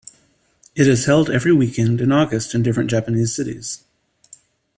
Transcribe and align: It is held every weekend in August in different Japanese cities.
It 0.75 0.87
is 0.87 1.05
held 1.05 1.29
every 1.29 1.53
weekend 1.53 2.01
in 2.01 2.11
August 2.11 2.55
in 2.55 2.63
different 2.63 2.89
Japanese 2.89 3.35
cities. 3.35 3.83